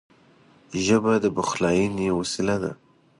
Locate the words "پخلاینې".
1.37-2.07